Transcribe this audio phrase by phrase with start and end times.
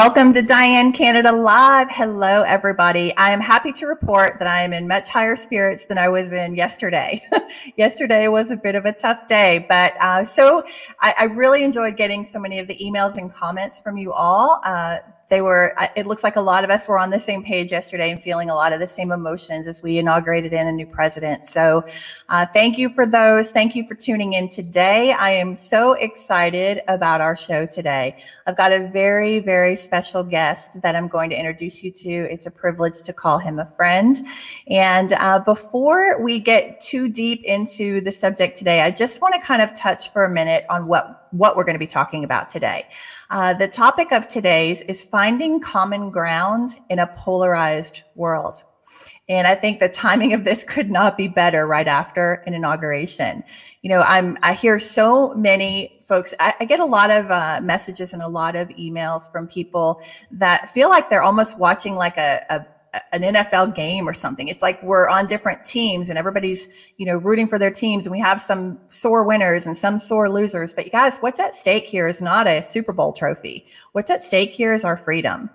[0.00, 1.90] Welcome to Diane Canada Live.
[1.90, 3.12] Hello, everybody.
[3.16, 6.32] I am happy to report that I am in much higher spirits than I was
[6.32, 7.20] in yesterday.
[7.76, 10.62] yesterday was a bit of a tough day, but uh, so
[11.00, 14.60] I, I, really enjoyed getting so many of the emails and comments from you all.
[14.62, 14.98] Uh,
[15.30, 18.10] they were it looks like a lot of us were on the same page yesterday
[18.10, 21.44] and feeling a lot of the same emotions as we inaugurated in a new president.
[21.44, 21.84] So
[22.28, 23.50] uh, thank you for those.
[23.50, 25.12] Thank you for tuning in today.
[25.12, 28.16] I am so excited about our show today.
[28.46, 32.08] I've got a very very special guest that i'm going to introduce you to.
[32.08, 34.16] It's a privilege to call him a friend.
[34.66, 39.40] And uh, before we get too deep into the subject today i just want to
[39.40, 42.48] kind of touch for a minute on what what we're going to be talking about
[42.48, 42.86] today.
[43.30, 48.62] Uh, the topic of today's is finding common ground in a polarized world.
[49.28, 53.44] And I think the timing of this could not be better right after an inauguration.
[53.82, 57.60] You know, I'm, I hear so many folks, I, I get a lot of uh,
[57.62, 60.00] messages and a lot of emails from people
[60.30, 62.66] that feel like they're almost watching like a, a
[63.12, 64.48] an NFL game or something.
[64.48, 68.12] It's like we're on different teams and everybody's, you know, rooting for their teams and
[68.12, 70.72] we have some sore winners and some sore losers.
[70.72, 73.66] But you guys, what's at stake here is not a Super Bowl trophy.
[73.92, 75.50] What's at stake here is our freedom.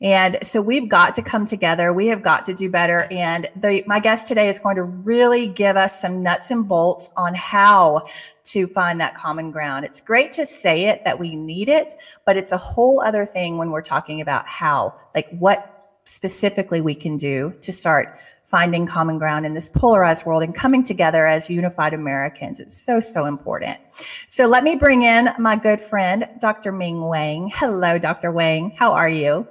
[0.00, 1.92] And so we've got to come together.
[1.92, 3.08] We have got to do better.
[3.10, 7.10] And the, my guest today is going to really give us some nuts and bolts
[7.16, 8.06] on how
[8.44, 9.84] to find that common ground.
[9.84, 13.58] It's great to say it that we need it, but it's a whole other thing
[13.58, 15.77] when we're talking about how, like what
[16.08, 20.82] specifically we can do to start finding common ground in this polarized world and coming
[20.82, 22.60] together as unified Americans.
[22.60, 23.78] It's so, so important.
[24.26, 26.72] So let me bring in my good friend, Dr.
[26.72, 27.52] Ming Wang.
[27.54, 28.32] Hello, Dr.
[28.32, 28.70] Wang.
[28.70, 29.46] How are you?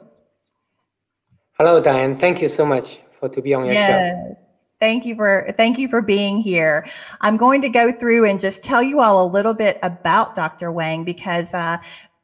[1.59, 2.17] Hello, Diane.
[2.17, 4.09] Thank you so much for to be on your yeah.
[4.09, 4.37] show.
[4.79, 6.87] Thank you for thank you for being here.
[7.21, 10.71] I'm going to go through and just tell you all a little bit about Dr.
[10.71, 11.77] Wang because uh,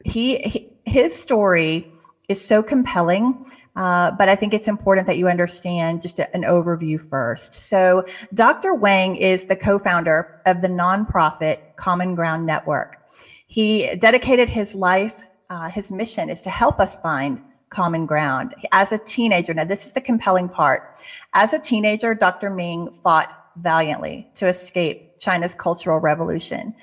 [0.06, 1.91] he, he his story
[2.29, 3.46] is so compelling.
[3.75, 7.56] Uh, but I think it's important that you understand just a, an overview first.
[7.56, 8.73] So, Dr.
[8.73, 12.97] Wang is the co founder of the nonprofit Common Ground Network.
[13.47, 15.16] He dedicated his life,
[15.50, 18.56] uh, his mission is to help us find common ground.
[18.72, 20.95] As a teenager, now this is the compelling part.
[21.34, 22.50] As a teenager, Dr.
[22.50, 26.75] Ming fought valiantly to escape China's Cultural Revolution,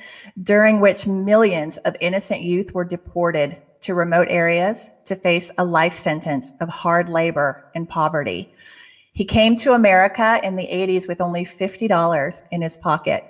[0.42, 5.94] during which millions of innocent youth were deported to remote areas to face a life
[5.94, 8.52] sentence of hard labor and poverty.
[9.12, 13.24] He came to America in the 80s with only $50 in his pocket.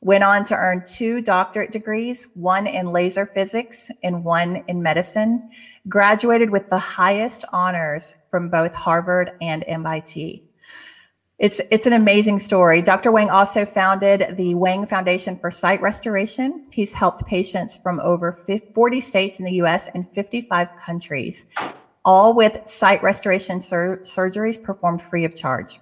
[0.00, 5.48] Went on to earn two doctorate degrees, one in laser physics and one in medicine.
[5.88, 10.42] Graduated with the highest honors from both Harvard and MIT.
[11.42, 12.82] It's, it's an amazing story.
[12.82, 13.10] Dr.
[13.10, 16.68] Wang also founded the Wang Foundation for Sight Restoration.
[16.70, 21.46] He's helped patients from over 40 states in the US and 55 countries,
[22.04, 25.80] all with sight restoration sur- surgeries performed free of charge.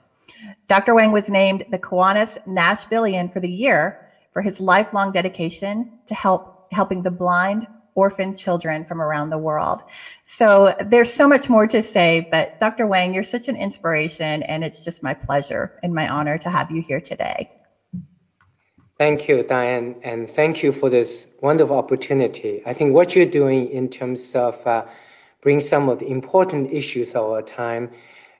[0.66, 0.94] Dr.
[0.94, 6.72] Wang was named the Kiwanis Nashvillian for the year for his lifelong dedication to help
[6.72, 9.82] helping the blind, orphan children from around the world.
[10.22, 12.86] So there's so much more to say, but Dr.
[12.86, 16.70] Wang, you're such an inspiration, and it's just my pleasure and my honor to have
[16.70, 17.50] you here today.
[18.98, 22.62] Thank you, Diane, and thank you for this wonderful opportunity.
[22.66, 24.84] I think what you're doing in terms of uh,
[25.40, 27.90] bring some of the important issues of our time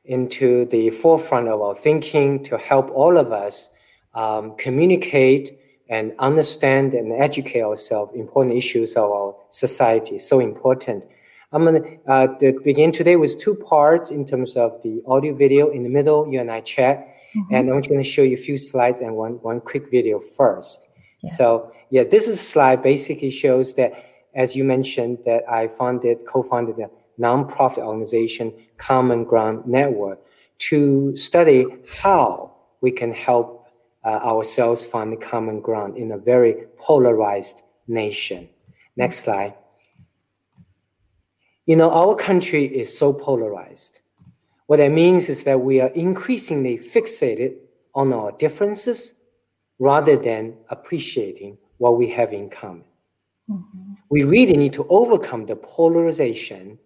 [0.05, 3.71] into the forefront of our thinking to help all of us
[4.15, 5.60] um, communicate
[5.91, 11.05] and understand and educate ourselves important issues of our society so important
[11.53, 12.27] i'm going to uh,
[12.65, 16.41] begin today with two parts in terms of the audio video in the middle you
[16.41, 16.99] and i chat
[17.35, 17.55] mm-hmm.
[17.55, 20.89] and i'm going to show you a few slides and one, one quick video first
[21.23, 21.31] yeah.
[21.33, 23.93] so yeah this is slide basically shows that
[24.35, 26.89] as you mentioned that i founded co-founded a
[27.21, 30.19] nonprofit organization common ground network
[30.59, 31.67] to study
[32.01, 32.51] how
[32.81, 33.60] we can help
[34.05, 38.49] ourselves find the common ground in a very polarized nation.
[38.97, 39.55] Next slide.
[41.67, 44.01] You know, our country is so polarized.
[44.67, 47.57] What that means is that we are increasingly fixated
[47.95, 49.15] on our differences
[49.79, 52.85] rather than appreciating what we have in common.
[53.49, 53.93] Mm-hmm.
[54.11, 56.79] We really need to overcome the polarization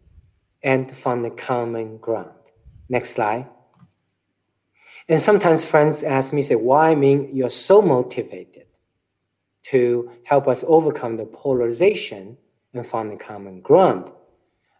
[0.62, 2.31] and find the common ground.
[2.88, 3.46] Next slide.
[5.09, 8.67] And sometimes friends ask me, say, why Ming you're so motivated
[9.65, 12.37] to help us overcome the polarization
[12.73, 14.11] and find the common ground?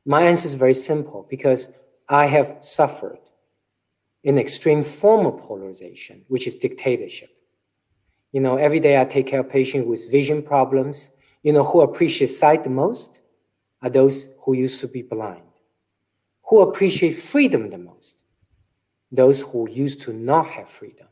[0.07, 1.71] My answer is very simple because
[2.09, 3.19] I have suffered
[4.25, 7.31] an extreme form of polarization, which is dictatorship.
[8.33, 11.11] You know, every day I take care of patients with vision problems.
[11.43, 13.21] You know, who appreciate sight the most?
[13.85, 15.43] are those who used to be blind.
[16.49, 18.24] Who appreciate freedom the most?
[19.15, 21.07] Those who used to not have freedom.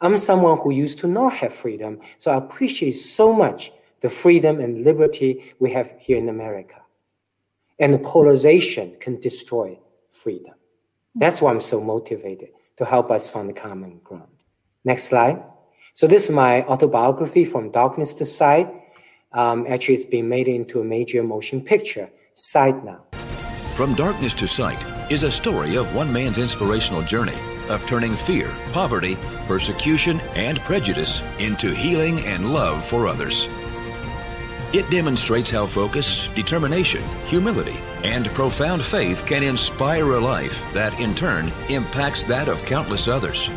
[0.00, 4.58] I'm someone who used to not have freedom, so I appreciate so much the freedom
[4.58, 6.76] and liberty we have here in America.
[7.78, 9.78] And polarization can destroy
[10.10, 10.54] freedom.
[11.14, 12.48] That's why I'm so motivated
[12.78, 14.36] to help us find the common ground.
[14.84, 15.40] Next slide.
[15.94, 18.68] So this is my autobiography from darkness to sight.
[19.32, 23.04] Um, actually, it's been made into a major motion picture, Sight Now.
[23.76, 28.56] From Darkness to Sight is a story of one man's inspirational journey of turning fear,
[28.72, 29.16] poverty,
[29.46, 33.48] persecution, and prejudice into healing and love for others.
[34.72, 41.12] It demonstrates how focus, determination, humility, and profound faith can inspire a life that, in
[41.14, 43.50] turn, impacts that of countless others.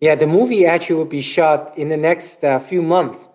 [0.00, 3.28] Yeah, the movie actually will be shot in the next uh, few months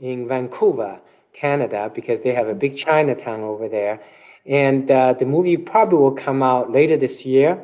[0.00, 1.00] in Vancouver,
[1.32, 4.00] Canada, because they have a big Chinatown over there.
[4.46, 7.60] And uh, the movie probably will come out later this year.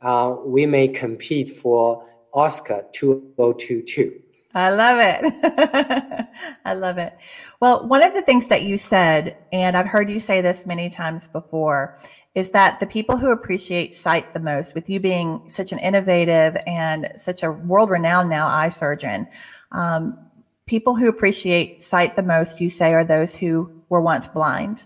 [0.00, 4.22] Uh, we may compete for Oscar 2022.
[4.54, 6.28] I love it.
[6.64, 7.16] I love it.
[7.60, 10.90] Well, one of the things that you said, and I've heard you say this many
[10.90, 11.96] times before,
[12.34, 16.56] is that the people who appreciate sight the most, with you being such an innovative
[16.66, 19.28] and such a world renowned now eye surgeon,
[19.72, 20.18] um,
[20.66, 24.84] people who appreciate sight the most, you say, are those who were once blind.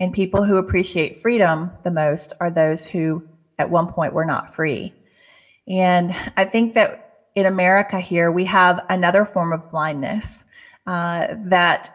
[0.00, 3.28] And people who appreciate freedom the most are those who
[3.58, 4.92] at one point were not free.
[5.68, 7.03] And I think that
[7.34, 10.44] in America here, we have another form of blindness
[10.86, 11.90] uh, that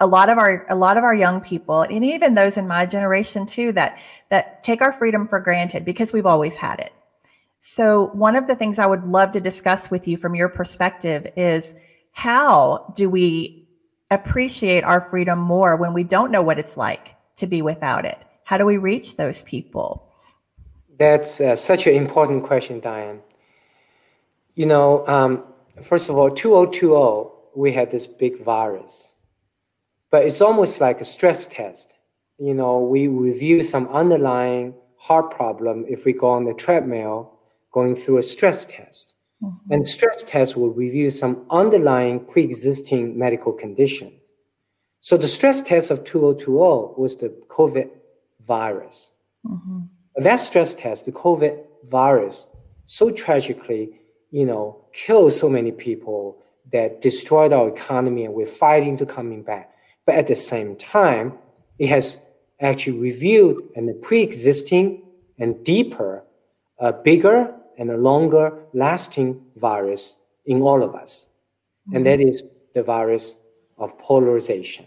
[0.00, 2.84] a lot of our a lot of our young people and even those in my
[2.84, 6.92] generation too that that take our freedom for granted because we've always had it.
[7.58, 11.28] So one of the things I would love to discuss with you from your perspective
[11.36, 11.74] is
[12.10, 13.68] how do we
[14.10, 18.24] appreciate our freedom more when we don't know what it's like to be without it?
[18.44, 20.12] How do we reach those people?
[20.98, 23.20] That's uh, such an important question, Diane
[24.56, 25.44] you know, um,
[25.82, 29.14] first of all, 2020, we had this big virus,
[30.10, 31.94] but it's almost like a stress test.
[32.38, 37.38] You know, we review some underlying heart problem if we go on the treadmill
[37.72, 39.14] going through a stress test.
[39.42, 39.72] Mm-hmm.
[39.72, 44.32] And stress test will review some underlying pre-existing medical conditions.
[45.00, 47.90] So the stress test of 2020 was the COVID
[48.40, 49.10] virus.
[49.46, 49.80] Mm-hmm.
[50.16, 52.46] That stress test, the COVID virus,
[52.86, 53.95] so tragically
[54.30, 56.38] you know, killed so many people
[56.72, 59.72] that destroyed our economy and we're fighting to coming back.
[60.04, 61.38] But at the same time,
[61.78, 62.18] it has
[62.60, 65.02] actually revealed a pre-existing
[65.38, 66.24] and deeper,
[66.78, 71.28] a bigger and a longer lasting virus in all of us.
[71.88, 71.96] Mm-hmm.
[71.96, 72.42] And that is
[72.74, 73.36] the virus
[73.78, 74.86] of polarization.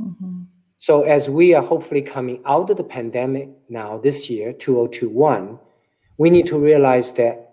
[0.00, 0.42] Mm-hmm.
[0.78, 5.58] So as we are hopefully coming out of the pandemic now this year, 2021,
[6.16, 7.49] we need to realize that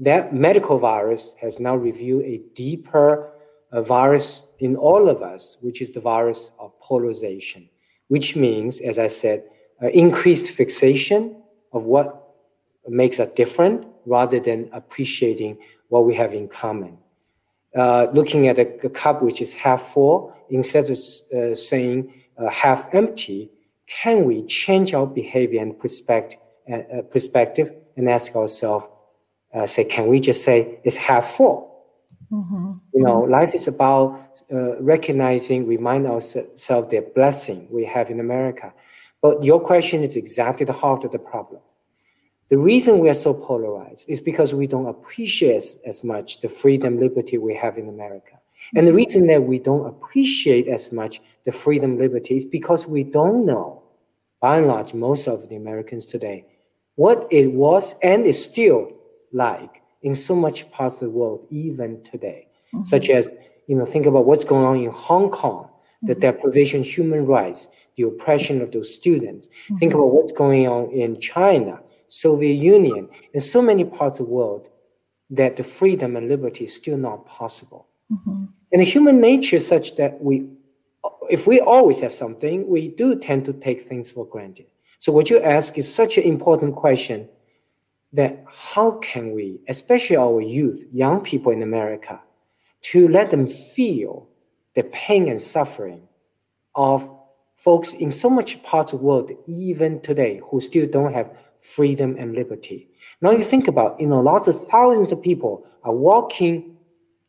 [0.00, 3.32] that medical virus has now revealed a deeper
[3.70, 7.68] uh, virus in all of us, which is the virus of polarization,
[8.08, 9.44] which means, as I said,
[9.82, 11.42] uh, increased fixation
[11.72, 12.28] of what
[12.88, 16.96] makes us different rather than appreciating what we have in common.
[17.76, 20.98] Uh, looking at a, a, cup which is half full instead of
[21.36, 23.48] uh, saying uh, half empty,
[23.86, 26.40] can we change our behavior and perspective,
[26.72, 28.86] uh, perspective and ask ourselves,
[29.54, 31.70] uh, say, can we just say it's half full?
[32.30, 32.72] Mm-hmm.
[32.94, 38.72] You know, life is about uh, recognizing, remind ourselves the blessing we have in America.
[39.20, 41.60] But your question is exactly the heart of the problem.
[42.48, 46.98] The reason we are so polarized is because we don't appreciate as much the freedom,
[46.98, 48.38] liberty we have in America.
[48.74, 53.04] And the reason that we don't appreciate as much the freedom, liberty is because we
[53.04, 53.82] don't know,
[54.40, 56.44] by and large, most of the Americans today,
[56.96, 58.92] what it was and is still
[59.32, 62.82] like in so much parts of the world, even today, mm-hmm.
[62.82, 63.32] such as,
[63.66, 65.68] you know, think about what's going on in Hong Kong,
[66.02, 66.20] the mm-hmm.
[66.20, 69.48] deprivation of human rights, the oppression of those students.
[69.48, 69.76] Mm-hmm.
[69.76, 74.32] Think about what's going on in China, Soviet Union, and so many parts of the
[74.32, 74.68] world
[75.30, 77.86] that the freedom and liberty is still not possible.
[78.10, 78.44] Mm-hmm.
[78.72, 80.48] And the human nature is such that we,
[81.28, 84.66] if we always have something, we do tend to take things for granted.
[84.98, 87.28] So what you ask is such an important question
[88.12, 92.20] that how can we, especially our youth, young people in America,
[92.82, 94.28] to let them feel
[94.74, 96.02] the pain and suffering
[96.74, 97.08] of
[97.56, 102.16] folks in so much parts of the world, even today, who still don't have freedom
[102.18, 102.88] and liberty.
[103.20, 106.76] Now you think about, you know, lots of thousands of people are walking,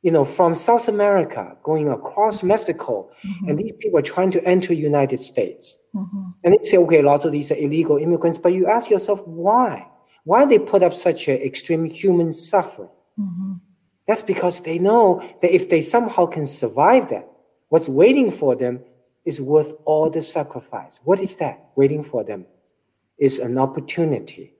[0.03, 3.49] you know, from South America, going across Mexico, mm-hmm.
[3.49, 5.77] and these people are trying to enter United States.
[5.93, 6.29] Mm-hmm.
[6.43, 9.85] And they say, okay, lots of these are illegal immigrants, but you ask yourself, why?
[10.23, 12.89] Why they put up such an extreme human suffering?
[13.19, 13.53] Mm-hmm.
[14.07, 17.27] That's because they know that if they somehow can survive that,
[17.69, 18.81] what's waiting for them
[19.25, 20.99] is worth all the sacrifice.
[21.03, 22.45] What is that waiting for them?
[23.17, 24.53] Is an opportunity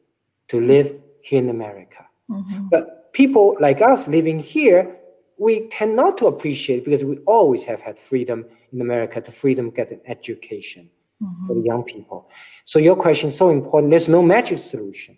[0.50, 2.06] to live here in America.
[2.30, 2.68] Mm-hmm.
[2.70, 4.98] But people like us living here,
[5.38, 9.72] we tend not to appreciate because we always have had freedom in America, the freedom
[9.72, 10.90] to get an education
[11.22, 11.48] mm-hmm.
[11.48, 12.30] for the young people.
[12.66, 13.90] So your question is so important.
[13.90, 15.18] There's no magic solution.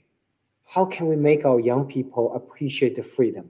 [0.73, 3.47] How can we make our young people appreciate the freedom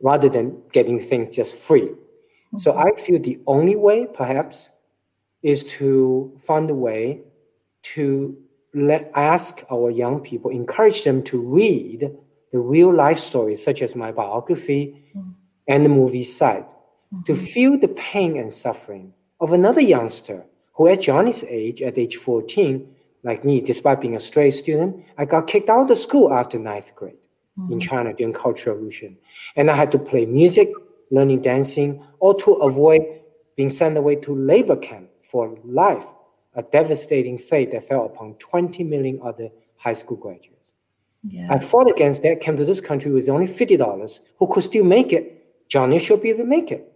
[0.00, 1.88] rather than getting things just free?
[1.88, 2.58] Mm-hmm.
[2.58, 4.70] So I feel the only way, perhaps,
[5.42, 7.22] is to find a way
[7.94, 8.36] to
[8.74, 12.10] let ask our young people, encourage them to read
[12.52, 15.30] the real life stories, such as my biography mm-hmm.
[15.66, 17.22] and the movie side, mm-hmm.
[17.22, 22.16] to feel the pain and suffering of another youngster who, at Johnny's age, at age
[22.16, 22.86] 14,
[23.24, 26.94] like me, despite being a straight student, I got kicked out of school after ninth
[26.94, 27.16] grade
[27.58, 27.72] mm-hmm.
[27.72, 29.16] in China during Cultural Revolution.
[29.56, 30.70] And I had to play music,
[31.10, 33.02] learning dancing, all to avoid
[33.56, 36.04] being sent away to labor camp for life,
[36.54, 40.74] a devastating fate that fell upon 20 million other high school graduates.
[41.22, 41.48] Yeah.
[41.50, 45.12] I fought against that, came to this country with only $50, who could still make
[45.12, 45.68] it.
[45.68, 46.92] Johnny should be able to make it.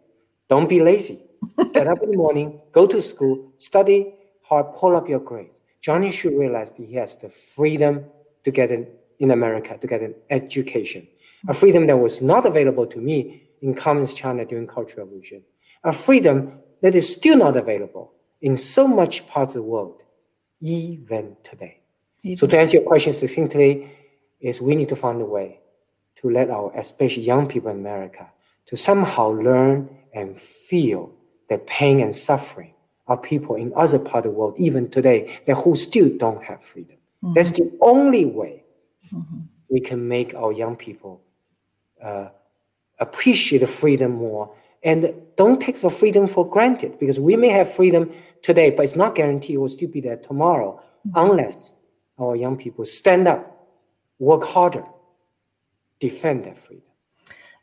[0.49, 1.20] Don't be lazy.
[1.73, 5.58] Get up in the morning, go to school, study hard, pull up your grades.
[5.88, 8.04] Johnny should realize that he has the freedom
[8.45, 8.87] to get in,
[9.21, 11.09] in America, to get an education.
[11.49, 15.42] A freedom that was not available to me in Communist China during Cultural Revolution.
[15.85, 20.02] A freedom that is still not available in so much parts of the world,
[20.61, 21.80] even today.
[22.23, 23.90] Even so to answer your question succinctly,
[24.40, 25.59] is we need to find a way
[26.16, 28.26] to let our, especially young people in America,
[28.66, 31.11] to somehow learn and feel
[31.49, 32.75] the pain and suffering
[33.09, 36.62] of people in other parts of the world, even today, that who still don't have
[36.62, 36.97] freedom.
[37.25, 37.35] Mm-hmm.
[37.35, 38.65] That's the only way
[39.12, 39.41] mm-hmm.
[39.71, 41.21] we can make our young people
[42.03, 42.29] uh,
[42.99, 47.73] appreciate the freedom more and don't take the freedom for granted because we may have
[47.73, 48.12] freedom
[48.43, 51.31] today, but it's not guaranteed it will still be there tomorrow mm-hmm.
[51.31, 51.73] unless
[52.19, 53.67] our young people stand up,
[54.19, 54.85] work harder,
[55.99, 56.85] defend their freedom.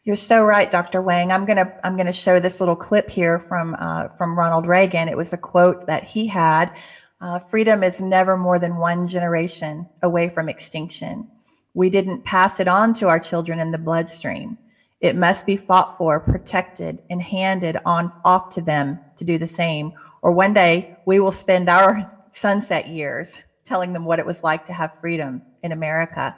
[0.05, 1.01] You're so right, Dr.
[1.01, 1.31] Wang.
[1.31, 5.09] I'm gonna I'm gonna show this little clip here from uh, from Ronald Reagan.
[5.09, 6.71] It was a quote that he had:
[7.19, 11.27] uh, "Freedom is never more than one generation away from extinction.
[11.73, 14.59] We didn't pass it on to our children in the bloodstream.
[15.01, 19.47] It must be fought for, protected, and handed on off to them to do the
[19.47, 19.91] same.
[20.21, 24.67] Or one day we will spend our sunset years telling them what it was like
[24.67, 26.37] to have freedom in America.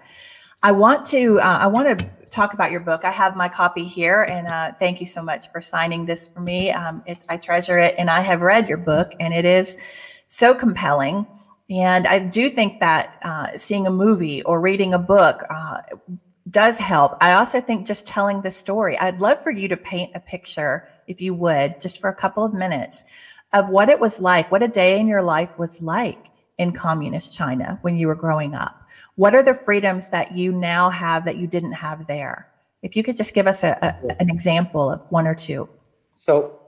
[0.64, 3.06] I want to uh, I want to talk about your book.
[3.06, 6.40] I have my copy here, and uh, thank you so much for signing this for
[6.40, 6.72] me.
[6.72, 9.78] Um, it, I treasure it, and I have read your book, and it is
[10.26, 11.26] so compelling.
[11.70, 15.80] And I do think that uh, seeing a movie or reading a book uh,
[16.50, 17.18] does help.
[17.20, 18.98] I also think just telling the story.
[18.98, 22.46] I'd love for you to paint a picture, if you would, just for a couple
[22.46, 23.04] of minutes,
[23.54, 27.36] of what it was like, what a day in your life was like in communist
[27.36, 28.82] China when you were growing up.
[29.16, 32.50] What are the freedoms that you now have that you didn't have there?
[32.82, 35.70] If you could just give us a, a, an example of one or two.
[36.16, 36.60] So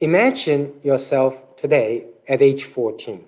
[0.00, 3.24] imagine yourself today at age 14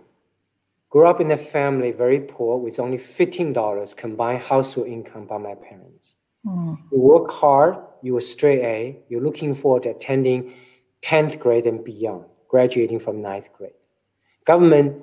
[0.94, 5.56] Grew up in a family very poor with only $15 combined household income by my
[5.56, 6.14] parents.
[6.46, 6.78] Mm.
[6.92, 10.54] You work hard, you were straight A, you're looking forward to attending
[11.02, 13.72] 10th grade and beyond, graduating from ninth grade.
[14.44, 15.02] Government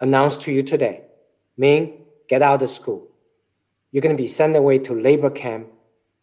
[0.00, 1.02] announced to you today,
[1.56, 3.08] Ming, get out of school.
[3.90, 5.68] You're going to be sent away to labor camp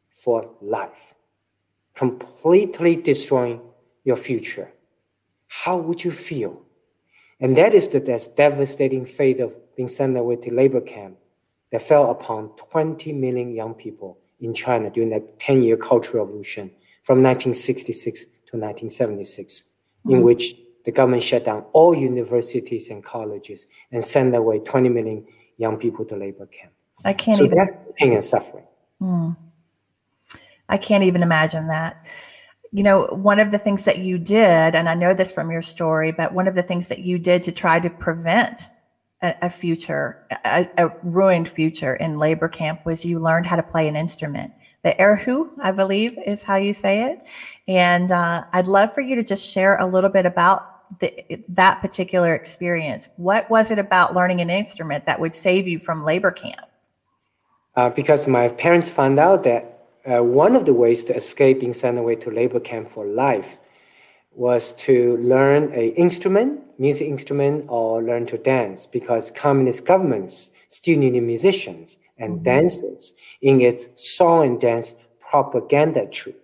[0.10, 1.16] for life,
[1.96, 3.62] completely destroying
[4.04, 4.72] your future.
[5.48, 6.62] How would you feel?
[7.40, 8.00] And that is the
[8.36, 11.18] devastating fate of being sent away to labor camp
[11.72, 16.70] that fell upon 20 million young people in China during that 10 year Cultural Revolution
[17.04, 20.12] from 1966 to 1976, mm-hmm.
[20.12, 20.56] in which
[20.86, 25.26] the government shut down all universities and colleges and sent away 20 million
[25.62, 26.74] young people to labor camp.
[27.06, 27.58] I can't so even.
[27.58, 28.66] that's pain and suffering.
[29.02, 29.38] Mm.
[30.68, 32.06] I can't even imagine that
[32.72, 35.62] you know, one of the things that you did, and I know this from your
[35.62, 38.70] story, but one of the things that you did to try to prevent
[39.22, 43.64] a, a future, a, a, ruined future in labor camp was you learned how to
[43.64, 44.54] play an instrument.
[44.84, 47.22] The erhu, I believe, is how you say it.
[47.68, 51.82] And uh, I'd love for you to just share a little bit about the, that
[51.82, 53.10] particular experience.
[53.18, 56.68] What was it about learning an instrument that would save you from labor camp?
[57.76, 61.74] Uh, because my parents found out that uh, one of the ways to escape being
[61.74, 63.58] sent away to labor camp for life
[64.34, 70.98] was to learn a instrument, music instrument, or learn to dance because communist governments still
[70.98, 72.44] needed musicians and mm-hmm.
[72.44, 76.41] dancers in its song and dance propaganda troop.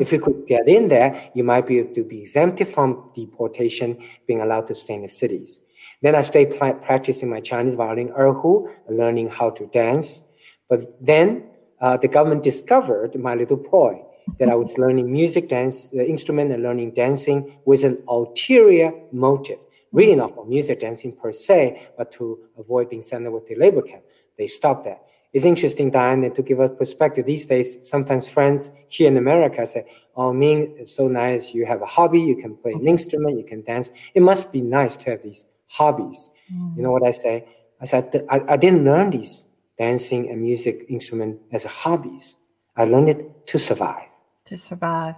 [0.00, 3.98] If you could get in there, you might be able to be exempted from deportation,
[4.26, 5.60] being allowed to stay in the cities.
[6.02, 10.22] Then I stayed practicing my Chinese violin erhu, learning how to dance.
[10.68, 11.44] But then
[11.80, 14.04] uh, the government discovered my little boy
[14.38, 19.58] that I was learning music, dance, the instrument, and learning dancing with an ulterior motive,
[19.90, 23.82] really not for music dancing per se, but to avoid being sent over to labor
[23.82, 24.02] camp.
[24.36, 25.02] They stopped that.
[25.32, 27.26] It's interesting, Diane, to give a perspective.
[27.26, 29.84] These days, sometimes friends here in America say,
[30.16, 31.52] "Oh, Ming, it's so nice.
[31.54, 32.20] You have a hobby.
[32.20, 33.36] You can play an instrument.
[33.36, 33.90] You can dance.
[34.14, 36.76] It must be nice to have these hobbies." Mm.
[36.76, 37.44] You know what I say?
[37.80, 39.44] I said, I, I didn't learn these
[39.78, 42.36] dancing and music instrument as hobbies.
[42.76, 44.08] I learned it to survive.
[44.46, 45.14] To survive.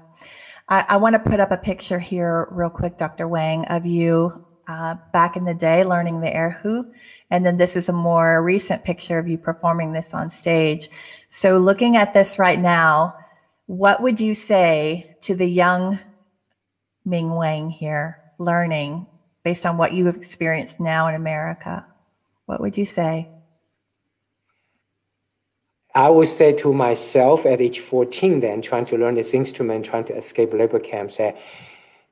[0.68, 3.26] I, I want to put up a picture here, real quick, Dr.
[3.26, 6.88] Wang, of you uh, back in the day learning the air erhu.
[7.28, 10.88] And then this is a more recent picture of you performing this on stage.
[11.28, 13.14] So, looking at this right now,
[13.66, 15.98] what would you say to the young
[17.04, 19.06] Ming Wang here learning
[19.42, 21.84] based on what you have experienced now in America?
[22.46, 23.28] What would you say?
[25.94, 30.04] I would say to myself at age 14, then trying to learn this instrument, trying
[30.04, 31.36] to escape labor camp, say,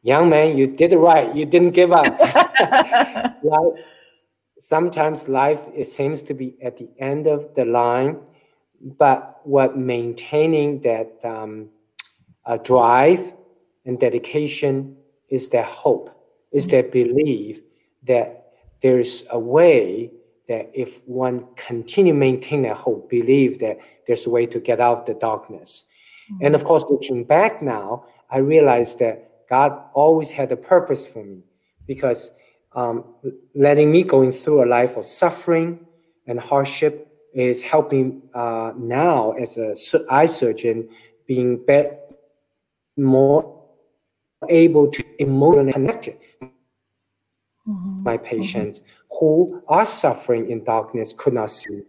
[0.03, 1.35] young man, you did it right.
[1.35, 2.07] You didn't give up.
[3.43, 3.85] life,
[4.61, 8.19] sometimes life it seems to be at the end of the line,
[8.81, 11.69] but what maintaining that um,
[12.47, 13.33] uh, drive
[13.85, 14.97] and dedication
[15.29, 16.11] is that hope,
[16.53, 17.61] is that belief
[18.05, 20.11] that there's a way
[20.49, 25.01] that if one continue maintain that hope, believe that there's a way to get out
[25.01, 25.85] of the darkness.
[26.33, 26.47] Mm-hmm.
[26.47, 31.25] And of course, looking back now, I realize that God always had a purpose for
[31.25, 31.43] me
[31.87, 32.33] because
[32.73, 33.05] um,
[33.55, 35.87] letting me going through a life of suffering
[36.27, 39.75] and hardship is helping uh, now as a
[40.11, 40.89] eye surgeon
[41.27, 41.89] being be-
[42.97, 43.55] more
[44.49, 46.09] able to emotionally connect
[47.69, 48.03] mm-hmm.
[48.03, 49.19] my patients mm-hmm.
[49.19, 51.83] who are suffering in darkness could not see,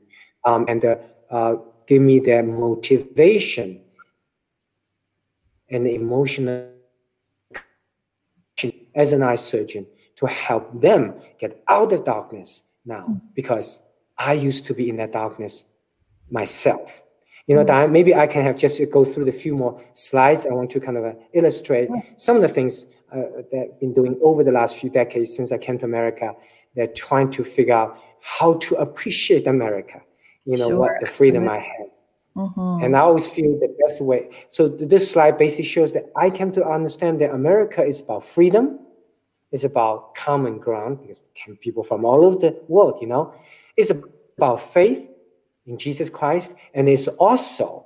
[0.46, 0.96] um, and uh,
[1.30, 1.56] uh,
[1.88, 3.82] give me their motivation
[5.70, 6.70] and emotional
[9.00, 13.26] as an eye surgeon to help them get out of darkness now mm-hmm.
[13.34, 13.82] because
[14.18, 15.64] I used to be in that darkness
[16.30, 17.02] myself.
[17.48, 20.46] You know, Diane, maybe I can have just go through the few more slides.
[20.46, 23.94] I want to kind of uh, illustrate some of the things uh, that I've been
[23.94, 26.36] doing over the last few decades since I came to America.
[26.76, 30.02] They're trying to figure out how to appreciate America.
[30.46, 31.66] You know sure, what the freedom absolutely.
[31.66, 31.90] I have.
[32.40, 32.84] Mm-hmm.
[32.84, 34.30] And I always feel the best way.
[34.50, 38.80] So this slide basically shows that I came to understand that America is about freedom,
[39.52, 43.34] it's about common ground because can people from all over the world, you know,
[43.76, 43.92] it's
[44.38, 45.10] about faith
[45.66, 47.86] in Jesus Christ, and it's also,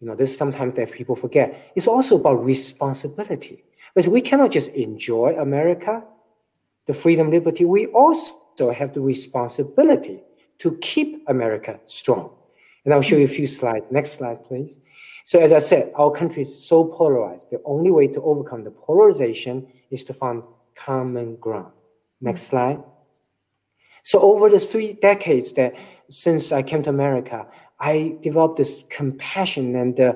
[0.00, 1.72] you know, this is sometimes that people forget.
[1.74, 3.64] It's also about responsibility.
[3.94, 6.02] Because we cannot just enjoy America,
[6.86, 7.64] the freedom, liberty.
[7.64, 10.22] We also have the responsibility
[10.58, 12.30] to keep America strong.
[12.84, 13.90] And I'll show you a few slides.
[13.90, 14.80] Next slide, please.
[15.24, 17.50] So as I said, our country is so polarized.
[17.50, 20.42] The only way to overcome the polarization is to find
[20.76, 21.72] common ground.
[22.20, 22.82] Next slide.
[24.02, 25.74] So over the three decades that
[26.10, 27.46] since I came to America,
[27.80, 30.12] I developed this compassion and uh,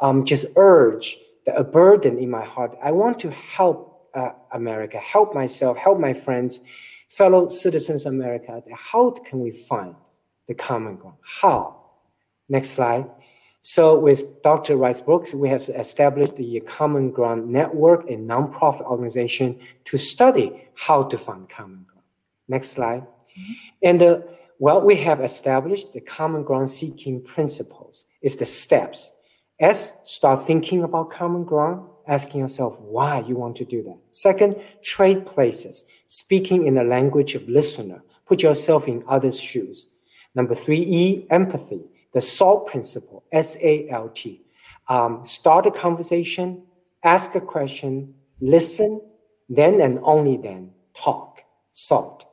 [0.00, 2.76] um, just urge a burden in my heart.
[2.82, 6.60] I want to help uh, America, help myself, help my friends,
[7.08, 8.62] fellow citizens of America.
[8.74, 9.94] How can we find
[10.48, 11.16] the common ground?
[11.22, 11.80] How?
[12.48, 13.06] Next slide.
[13.62, 14.76] So with Dr.
[14.76, 21.04] Rice Broocks, we have established the Common Ground Network, a nonprofit organization to study how
[21.04, 22.06] to find common ground.
[22.48, 23.02] Next slide.
[23.02, 23.52] Mm-hmm.
[23.84, 24.20] And uh,
[24.58, 28.06] well, we have established the common ground seeking principles.
[28.20, 29.12] It's the steps
[29.62, 33.96] S, start thinking about common ground, asking yourself why you want to do that.
[34.10, 38.02] Second, trade places, speaking in the language of listener.
[38.26, 39.86] Put yourself in others' shoes.
[40.34, 44.42] Number three, E, empathy, the SALT principle, S-A-L-T.
[44.88, 46.62] Um, start a conversation,
[47.02, 49.00] ask a question, listen,
[49.48, 52.24] then and only then talk, SALT.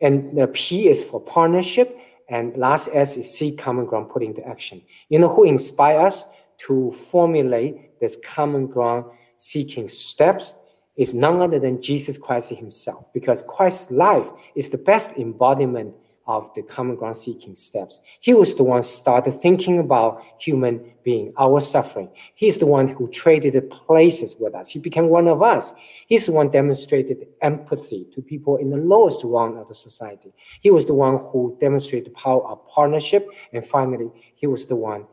[0.00, 1.98] And the P is for partnership.
[2.28, 4.82] And last S is see common ground, put into action.
[5.08, 6.24] You know who inspire us
[6.66, 9.04] to formulate this common ground
[9.36, 10.54] seeking steps
[10.96, 15.94] is none other than Jesus Christ himself, because Christ's life is the best embodiment
[16.26, 18.00] of the common ground seeking steps.
[18.20, 22.08] He was the one started thinking about human being, our suffering.
[22.34, 24.70] He's the one who traded places with us.
[24.70, 25.74] He became one of us.
[26.06, 30.32] He's the one demonstrated empathy to people in the lowest rung of the society.
[30.60, 33.28] He was the one who demonstrated the power of partnership.
[33.52, 35.06] And finally, he was the one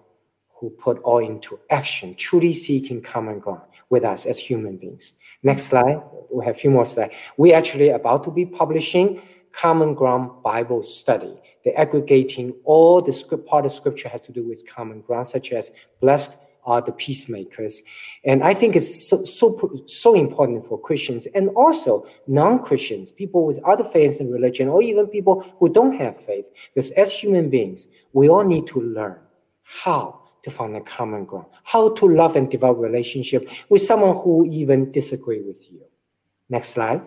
[0.55, 5.13] who put all into action, truly seeking common ground with us as human beings.
[5.43, 6.01] Next slide.
[6.31, 7.13] We have a few more slides.
[7.35, 9.21] We actually about to be publishing
[9.53, 11.39] Common Ground Bible Study.
[11.63, 15.51] The aggregating all the script, part of scripture has to do with common ground, such
[15.51, 17.81] as blessed are the peacemakers.
[18.23, 23.59] And I think it's so, so, so important for Christians and also non-Christians, people with
[23.63, 26.45] other faiths and religion, or even people who don't have faith.
[26.73, 29.17] Because as human beings, we all need to learn
[29.63, 34.45] how to find a common ground, how to love and develop relationship with someone who
[34.45, 35.81] even disagree with you.
[36.49, 37.01] Next slide.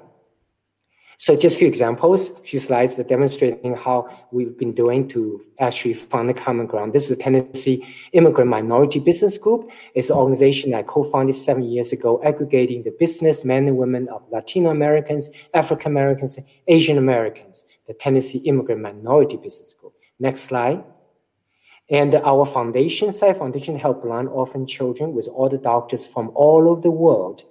[1.17, 5.41] So just a few examples, a few slides that demonstrating how we've been doing to
[5.61, 6.93] actually find a common ground.
[6.93, 9.71] This is the Tennessee Immigrant Minority Business Group.
[9.95, 14.23] It's an organization I co-founded seven years ago, aggregating the business men and women of
[14.31, 19.95] Latino Americans, African Americans, Asian Americans, the Tennessee Immigrant Minority Business Group.
[20.19, 20.83] Next slide.
[21.91, 26.69] And our foundation, Side Foundation, help blind orphan children with all the doctors from all
[26.69, 27.45] over the world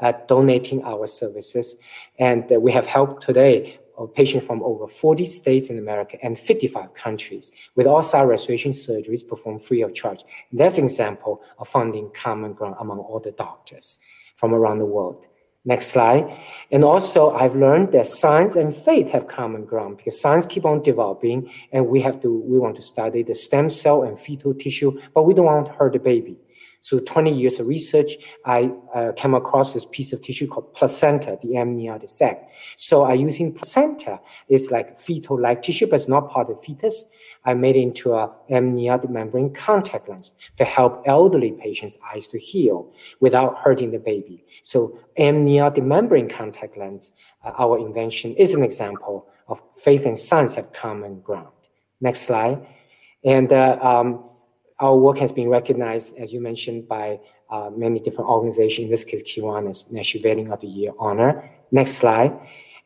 [0.00, 1.76] uh, donating our services.
[2.18, 6.38] And uh, we have helped today of patients from over 40 states in America and
[6.38, 10.22] 55 countries with all sight restoration surgeries performed free of charge.
[10.50, 13.98] And that's an example of finding common ground among all the doctors
[14.36, 15.26] from around the world.
[15.64, 16.24] Next slide.
[16.70, 20.82] And also, I've learned that science and faith have common ground because science keep on
[20.82, 24.98] developing, and we have to we want to study the stem cell and fetal tissue,
[25.12, 26.38] but we don't want to hurt the baby.
[26.80, 28.12] So 20 years of research,
[28.44, 32.48] I uh, came across this piece of tissue called placenta, the amniotic sac.
[32.76, 34.20] So I using placenta.
[34.48, 37.04] It's like fetal-like tissue, but it's not part of the fetus.
[37.44, 42.38] I made it into a amniotic membrane contact lens to help elderly patients' eyes to
[42.38, 44.44] heal without hurting the baby.
[44.62, 47.12] So amniotic membrane contact lens,
[47.44, 51.48] uh, our invention, is an example of faith and science have common ground.
[52.00, 52.66] Next slide.
[53.24, 54.24] And uh, um,
[54.80, 59.04] our work has been recognized, as you mentioned, by uh, many different organizations, in this
[59.04, 61.50] case, Kiwanis Nashvillian of the Year honor.
[61.72, 62.38] Next slide.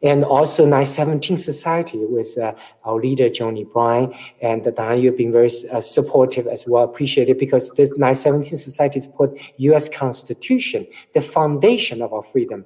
[0.02, 5.50] And also 917 Society with uh, our leader, Johnny Bryan, and Don, you've been very
[5.70, 9.88] uh, supportive as well, appreciate it because the 917 Society has put U.S.
[9.88, 12.64] Constitution, the foundation of our freedom,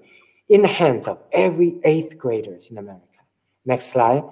[0.48, 3.02] in the hands of every eighth graders in America.
[3.66, 4.22] Next slide.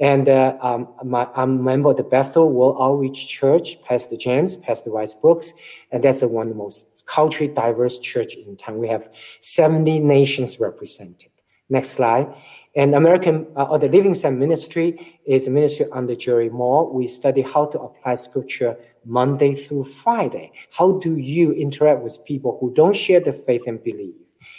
[0.00, 4.56] And uh, um, my, I'm a member of the Bethel World Outreach Church, Pastor James,
[4.56, 5.52] Pastor Rice Broocks,
[5.92, 8.78] and that's the one of the most culturally diverse church in town.
[8.78, 9.08] We have
[9.40, 11.30] 70 nations represented.
[11.68, 12.34] Next slide.
[12.76, 16.92] And American uh, or the Living Sam Ministry is a ministry under Jerry Moore.
[16.92, 20.50] We study how to apply scripture Monday through Friday.
[20.72, 24.16] How do you interact with people who don't share the faith and belief?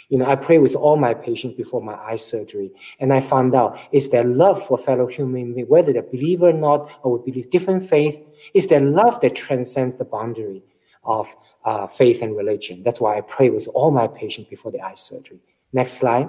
[0.08, 3.54] You know, I pray with all my patients before my eye surgery, and I found
[3.54, 7.50] out is their love for fellow human beings, whether they believe or not, or believe
[7.50, 8.20] different faith,
[8.54, 10.62] is their love that transcends the boundary
[11.02, 12.82] of uh, faith and religion.
[12.84, 15.40] That's why I pray with all my patients before the eye surgery.
[15.72, 16.28] Next slide.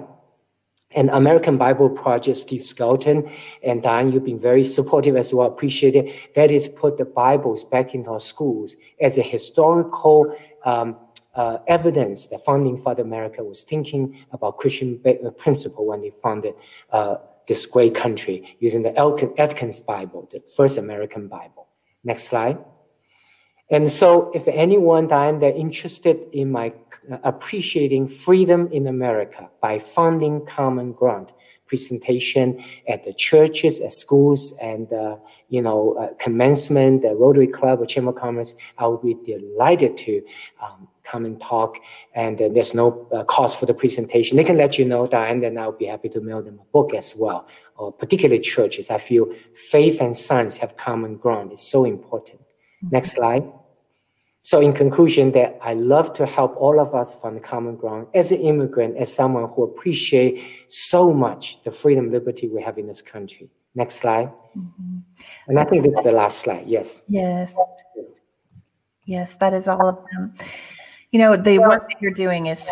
[0.92, 3.30] And American Bible Project, Steve Skelton
[3.62, 5.46] and Diane, you've been very supportive as well.
[5.46, 6.34] Appreciate it.
[6.34, 10.96] That is put the Bibles back into our schools as a historical um,
[11.38, 16.54] uh, evidence that founding Father America was thinking about Christian uh, principle when they founded
[16.90, 18.92] uh, this great country using the
[19.38, 21.68] Aitken's Bible, the first American Bible.
[22.02, 22.58] Next slide.
[23.70, 26.72] And so, if anyone, Diane, they're interested in my
[27.10, 31.32] uh, appreciating freedom in America by funding Common Ground,
[31.66, 35.16] presentation at the churches, at schools, and uh,
[35.48, 39.96] you know, uh, commencement, the Rotary Club or Chamber of Commerce, I would be delighted
[39.98, 40.22] to
[40.60, 41.78] um, come and talk.
[42.14, 44.36] And then there's no uh, cost for the presentation.
[44.36, 46.64] They can let you know that, and then I'll be happy to mail them a
[46.72, 47.48] book as well.
[47.76, 51.52] Or particularly churches, I feel faith and science have common ground.
[51.52, 52.40] It's so important.
[52.40, 52.88] Mm-hmm.
[52.90, 53.44] Next slide.
[54.42, 58.32] So in conclusion, that I love to help all of us find common ground as
[58.32, 63.02] an immigrant, as someone who appreciate so much the freedom, liberty we have in this
[63.02, 63.50] country.
[63.74, 64.32] Next slide.
[64.56, 64.98] Mm-hmm.
[65.48, 66.66] And I think this is the last slide.
[66.66, 67.02] Yes.
[67.08, 67.54] Yes.
[69.04, 70.34] Yes, that is all of them.
[71.10, 72.68] You know, the work that you're doing is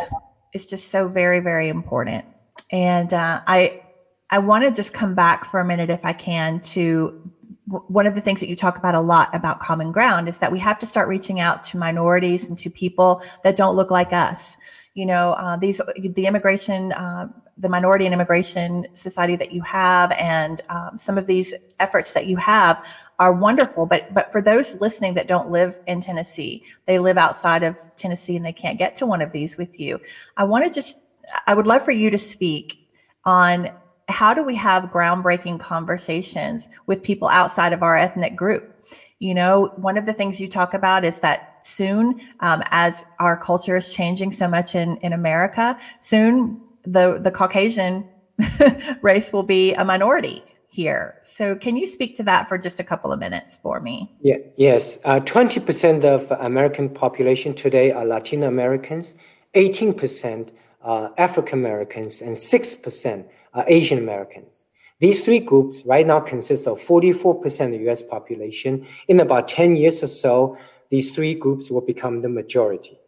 [0.52, 2.24] is just so very, very important.
[2.70, 3.82] And uh, I
[4.30, 7.30] I want to just come back for a minute, if I can, to
[7.66, 10.52] one of the things that you talk about a lot about common ground is that
[10.52, 14.12] we have to start reaching out to minorities and to people that don't look like
[14.12, 14.56] us.
[14.94, 20.12] You know, uh, these the immigration, uh, the minority and immigration society that you have,
[20.12, 22.86] and um, some of these efforts that you have
[23.18, 23.86] are wonderful.
[23.86, 28.36] But but for those listening that don't live in Tennessee, they live outside of Tennessee
[28.36, 30.00] and they can't get to one of these with you.
[30.36, 31.00] I want to just,
[31.46, 32.88] I would love for you to speak
[33.24, 33.70] on
[34.08, 38.72] how do we have groundbreaking conversations with people outside of our ethnic group?
[39.18, 43.36] You know, one of the things you talk about is that soon, um, as our
[43.36, 48.08] culture is changing so much in, in America, soon the, the Caucasian
[49.02, 51.18] race will be a minority here.
[51.22, 54.14] So, can you speak to that for just a couple of minutes for me?
[54.20, 54.98] Yeah, yes.
[55.04, 59.14] Uh, 20% of American population today are Latino Americans,
[59.54, 60.50] 18%
[60.82, 64.66] are African Americans, and 6% are Asian Americans.
[65.00, 68.86] These three groups right now consist of 44% of the US population.
[69.08, 70.56] In about 10 years or so,
[70.90, 72.98] these three groups will become the majority.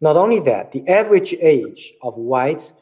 [0.00, 2.72] Not only that, the average age of whites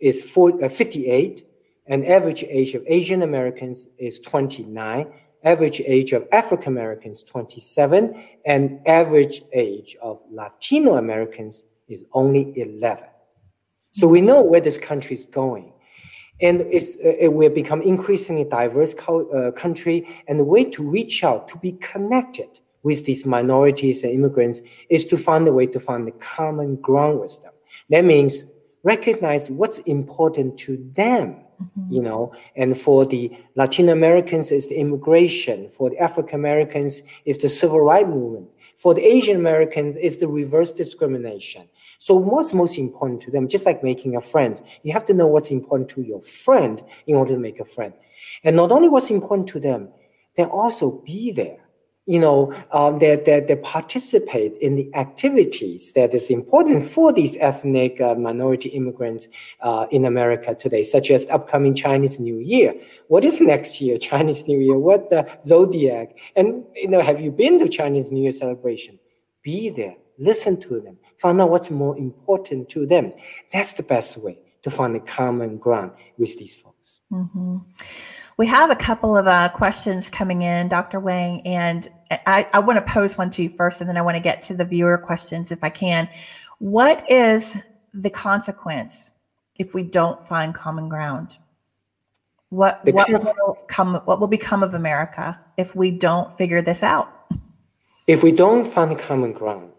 [0.00, 1.46] is 58,
[1.86, 5.12] and average age of Asian Americans is 29,
[5.44, 13.04] average age of African Americans 27, and average age of Latino Americans is only 11.
[13.92, 15.72] So we know where this country is going
[16.40, 16.64] and uh,
[17.02, 20.06] it will become increasingly diverse co- uh, country.
[20.26, 25.04] And the way to reach out, to be connected with these minorities and immigrants is
[25.06, 27.52] to find a way to find the common ground with them.
[27.90, 28.44] That means
[28.82, 31.36] recognize what's important to them.
[31.60, 31.92] Mm-hmm.
[31.92, 35.68] You know, and for the Latin Americans, it's the immigration.
[35.68, 38.54] For the African Americans, it's the civil rights movement.
[38.78, 41.68] For the Asian Americans, it's the reverse discrimination.
[41.98, 43.46] So what's most important to them?
[43.46, 47.14] Just like making a friend, you have to know what's important to your friend in
[47.14, 47.92] order to make a friend.
[48.42, 49.90] And not only what's important to them,
[50.36, 51.58] they also be there.
[52.10, 57.36] You know, um, they, they, they participate in the activities that is important for these
[57.36, 59.28] ethnic uh, minority immigrants
[59.60, 62.74] uh, in America today, such as upcoming Chinese New Year.
[63.06, 64.76] What is next year, Chinese New Year?
[64.76, 66.16] What the zodiac?
[66.34, 68.98] And you know, have you been to Chinese New Year celebration?
[69.44, 73.12] Be there, listen to them, find out what's more important to them.
[73.52, 76.98] That's the best way to find a common ground with these folks.
[77.12, 77.58] Mm-hmm.
[78.40, 80.98] We have a couple of uh, questions coming in, Dr.
[80.98, 84.16] Wang, and I, I want to pose one to you first, and then I want
[84.16, 86.08] to get to the viewer questions if I can.
[86.58, 87.58] What is
[87.92, 89.12] the consequence
[89.56, 91.36] if we don't find common ground?
[92.48, 93.96] What what will come?
[94.06, 97.12] What will become of America if we don't figure this out?
[98.06, 99.70] If we don't find common ground,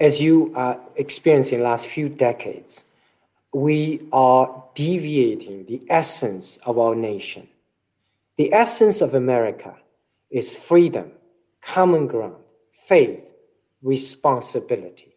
[0.00, 2.82] as you are experiencing last few decades,
[3.54, 7.46] we are deviating the essence of our nation.
[8.36, 9.74] The essence of America
[10.30, 11.12] is freedom,
[11.62, 12.36] common ground,
[12.72, 13.24] faith,
[13.82, 15.16] responsibility.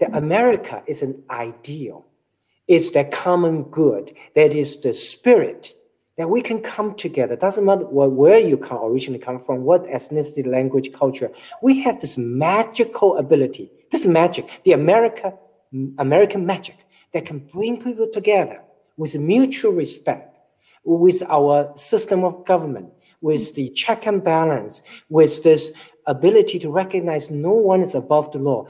[0.00, 0.14] The mm-hmm.
[0.14, 2.06] America is an ideal.
[2.66, 4.14] It's the common good.
[4.34, 5.74] That is the spirit
[6.16, 7.36] that we can come together.
[7.36, 11.30] Doesn't matter where you come originally come from, what ethnicity, language, culture.
[11.60, 15.32] We have this magical ability this magic, the America,
[15.98, 16.76] American magic
[17.12, 18.60] that can bring people together
[18.96, 20.33] with mutual respect,
[20.84, 22.88] with our system of government,
[23.20, 25.72] with the check and balance, with this
[26.06, 28.66] ability to recognize no one is above the law.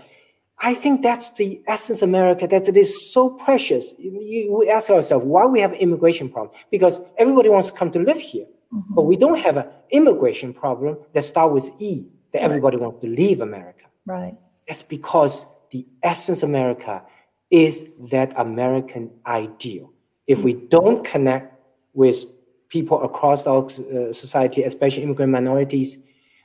[0.61, 3.94] I think that's the essence of America, that it is so precious.
[3.98, 6.55] You, we ask ourselves why we have immigration problem.
[6.70, 8.46] Because everybody wants to come to live here.
[8.72, 8.94] Mm-hmm.
[8.94, 13.09] But we don't have an immigration problem that starts with E, that everybody wants to
[13.09, 13.87] leave America.
[14.07, 14.37] Right.
[14.66, 17.03] It's because the essence of America
[17.50, 19.92] is that American ideal.
[20.27, 21.54] If we don't connect
[21.94, 22.24] with
[22.68, 25.98] people across our uh, society, especially immigrant minorities,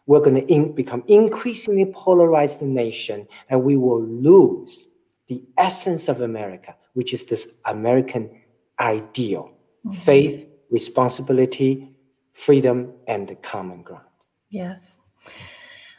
[0.06, 4.88] we're going to in, become increasingly polarized nation, and we will lose
[5.28, 8.30] the essence of America, which is this American
[8.80, 9.52] ideal:
[9.86, 9.92] mm-hmm.
[9.92, 11.96] faith, responsibility,
[12.34, 14.06] freedom, and the common ground.
[14.50, 15.00] Yes.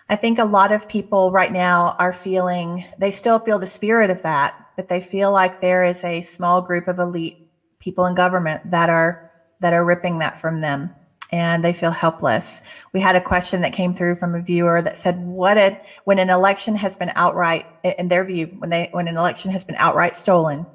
[0.09, 4.11] I think a lot of people right now are feeling, they still feel the spirit
[4.11, 8.17] of that, but they feel like there is a small group of elite people in
[8.17, 9.30] government that are
[9.61, 10.95] that are ripping that from them
[11.33, 12.61] and they feel helpless.
[12.93, 16.19] We had a question that came through from a viewer that said, "What did when
[16.19, 19.77] an election has been outright, in their view, when they when an election has been
[19.77, 20.67] outright stolen,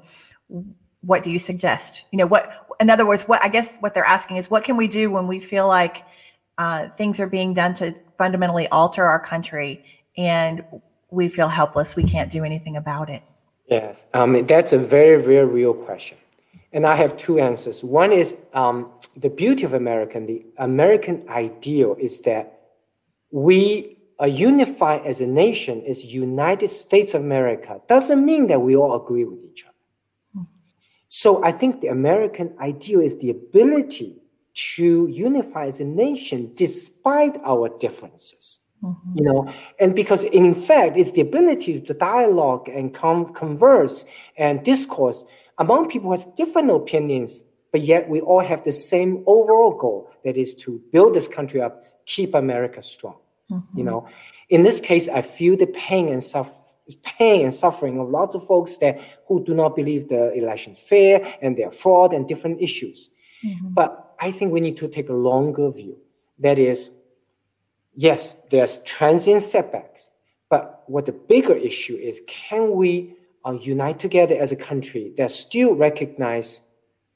[1.02, 2.06] what do you suggest?
[2.10, 4.76] You know, what in other words, what I guess what they're asking is, what can
[4.76, 6.04] we do when we feel like
[6.58, 9.84] uh, things are being done to fundamentally alter our country,
[10.16, 10.64] and
[11.10, 11.96] we feel helpless.
[11.96, 13.22] We can't do anything about it.
[13.68, 16.16] Yes, um, that's a very, very real question.
[16.76, 17.82] And I have two answers.
[17.82, 22.60] One is um, the beauty of American, the American ideal is that
[23.30, 27.80] we are unified as a nation, as United States of America.
[27.88, 30.44] Doesn't mean that we all agree with each other.
[31.08, 34.16] So I think the American ideal is the ability
[34.74, 38.60] to unify as a nation despite our differences.
[38.82, 39.18] Mm-hmm.
[39.18, 44.04] You know, and because in fact, it's the ability to dialogue and com- converse
[44.36, 45.24] and discourse
[45.58, 47.42] among people who has different opinions,
[47.72, 51.60] but yet we all have the same overall goal that is to build this country
[51.60, 53.16] up, keep America strong.
[53.50, 53.78] Mm-hmm.
[53.78, 54.08] You know,
[54.48, 56.62] in this case, I feel the pain and suffering
[57.02, 61.34] pain and suffering of lots of folks that who do not believe the election's fair
[61.42, 63.10] and they're fraud and different issues.
[63.44, 63.74] Mm-hmm.
[63.74, 65.96] But I think we need to take a longer view.
[66.38, 66.90] That is,
[67.94, 70.10] yes, there's transient setbacks,
[70.48, 73.15] but what the bigger issue is, can we
[73.46, 76.62] uh, unite together as a country that still recognize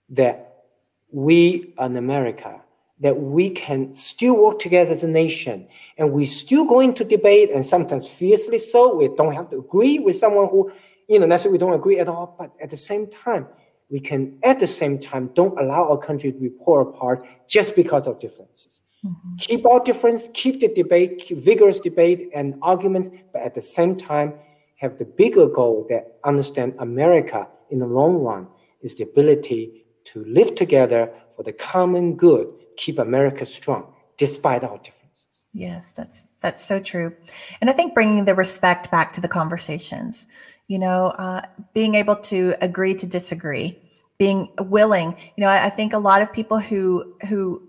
[0.08, 0.64] that
[1.10, 2.60] we are in America,
[3.00, 5.66] that we can still work together as a nation,
[5.98, 8.96] and we still going to debate, and sometimes fiercely so.
[8.96, 10.70] We don't have to agree with someone who,
[11.08, 13.46] you know, necessarily we don't agree at all, but at the same time,
[13.90, 17.74] we can at the same time don't allow our country to be pulled apart just
[17.74, 18.82] because of differences.
[19.04, 19.36] Mm-hmm.
[19.38, 23.96] Keep our difference, keep the debate, keep vigorous debate and arguments, but at the same
[23.96, 24.34] time
[24.80, 28.48] have the bigger goal that understand America in the long run
[28.82, 34.78] is the ability to live together for the common good, keep America strong despite our
[34.78, 35.46] differences.
[35.52, 37.14] Yes, that's that's so true,
[37.60, 40.26] and I think bringing the respect back to the conversations
[40.70, 41.42] you know, uh,
[41.74, 43.76] being able to agree to disagree,
[44.18, 45.16] being willing.
[45.36, 47.60] You know, I, I think a lot of people who who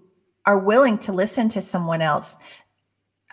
[0.45, 2.37] are willing to listen to someone else,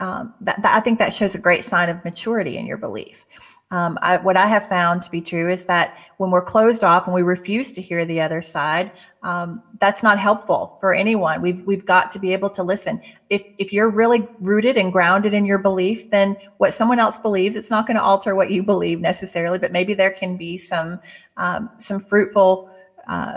[0.01, 3.25] um, that, that, I think that shows a great sign of maturity in your belief.
[3.71, 7.07] Um, I, what I have found to be true is that when we're closed off
[7.07, 11.43] and we refuse to hear the other side, um, that's not helpful for anyone.
[11.43, 13.03] We've we've got to be able to listen.
[13.29, 17.57] If if you're really rooted and grounded in your belief, then what someone else believes,
[17.57, 19.59] it's not going to alter what you believe necessarily.
[19.59, 20.99] But maybe there can be some
[21.37, 22.71] um, some fruitful,
[23.07, 23.37] uh,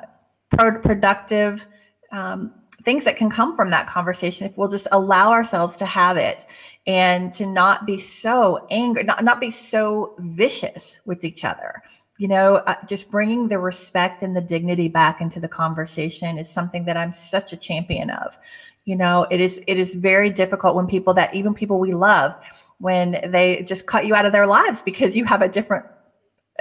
[0.52, 1.66] productive
[2.14, 6.18] um, things that can come from that conversation if we'll just allow ourselves to have
[6.18, 6.46] it
[6.88, 11.82] and to not be so angry, not, not be so vicious with each other.
[12.18, 16.50] You know, uh, just bringing the respect and the dignity back into the conversation is
[16.50, 18.38] something that I'm such a champion of.
[18.86, 22.36] You know, it is it is very difficult when people that even people we love
[22.80, 25.86] when they just cut you out of their lives because you have a different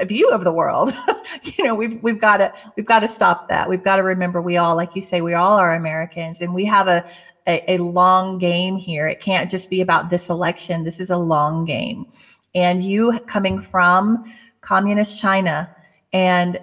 [0.06, 0.92] view of the world.
[1.42, 3.68] you know, we've we've got to we've got to stop that.
[3.68, 6.64] We've got to remember we all, like you say, we all are Americans, and we
[6.66, 7.04] have a,
[7.46, 9.06] a a, long game here.
[9.06, 10.84] It can't just be about this election.
[10.84, 12.06] This is a long game.
[12.54, 14.24] And you coming from
[14.60, 15.74] communist China
[16.12, 16.60] and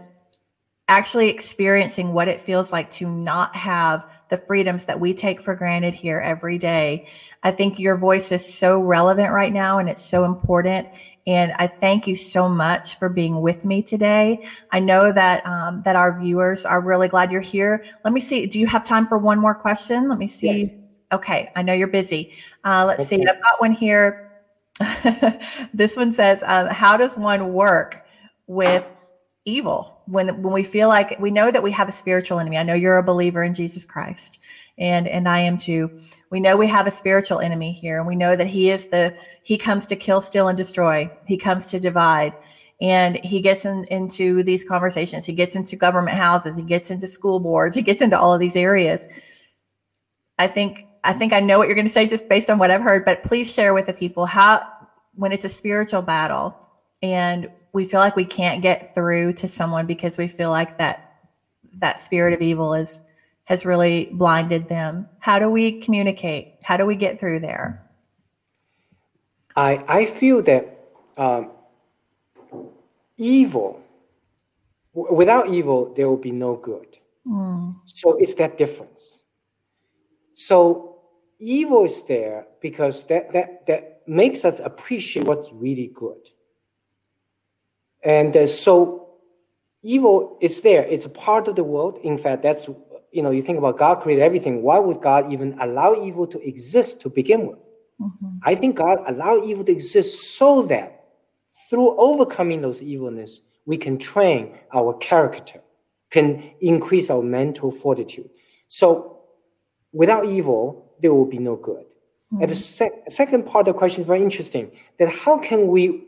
[0.87, 5.55] actually experiencing what it feels like to not have the freedoms that we take for
[5.55, 7.07] granted here every day.
[7.43, 10.87] I think your voice is so relevant right now and it's so important.
[11.27, 14.47] And I thank you so much for being with me today.
[14.71, 17.83] I know that um, that our viewers are really glad you're here.
[18.05, 18.47] Let me see.
[18.47, 20.07] Do you have time for one more question?
[20.07, 20.47] Let me see.
[20.47, 20.69] Yes.
[21.11, 22.31] Okay, I know you're busy.
[22.63, 23.17] Uh, let's okay.
[23.17, 23.27] see.
[23.27, 24.31] I've got one here.
[25.73, 28.05] this one says, um, "How does one work
[28.47, 28.85] with
[29.47, 32.57] evil when when we feel like we know that we have a spiritual enemy?
[32.57, 34.39] I know you're a believer in Jesus Christ."
[34.77, 35.99] and and I am too.
[36.29, 39.15] We know we have a spiritual enemy here, and we know that he is the
[39.43, 41.09] he comes to kill, steal, and destroy.
[41.25, 42.33] He comes to divide,
[42.79, 45.25] and he gets in, into these conversations.
[45.25, 46.57] He gets into government houses.
[46.57, 47.75] He gets into school boards.
[47.75, 49.07] He gets into all of these areas.
[50.37, 52.71] I think I think I know what you're going to say just based on what
[52.71, 54.67] I've heard, but please share with the people how
[55.15, 56.55] when it's a spiritual battle
[57.01, 61.13] and we feel like we can't get through to someone because we feel like that
[61.77, 63.03] that spirit of evil is
[63.43, 65.07] has really blinded them.
[65.19, 66.55] How do we communicate?
[66.63, 67.87] How do we get through there?
[69.55, 70.63] I, I feel that
[71.17, 71.51] um,
[73.15, 73.79] evil,
[74.95, 76.97] w- without evil, there will be no good.
[77.25, 77.75] Mm.
[77.85, 79.23] So it's that difference.
[80.33, 80.97] So
[81.39, 86.29] evil is there because that, that, that makes us appreciate what's really good.
[88.03, 89.09] And uh, so
[89.81, 90.83] evil is there.
[90.83, 91.99] It's a part of the world.
[92.03, 92.69] In fact, that's
[93.11, 94.61] you know, you think about God created everything.
[94.61, 97.57] Why would God even allow evil to exist to begin with?
[98.01, 98.27] Mm-hmm.
[98.43, 101.05] I think God allowed evil to exist so that
[101.69, 105.61] through overcoming those evilness, we can train our character,
[106.11, 108.29] can increase our mental fortitude.
[108.67, 109.21] So
[109.93, 111.85] without evil, there will be no good.
[112.33, 112.41] Mm-hmm.
[112.41, 116.06] And the sec- second part of the question is very interesting that how can we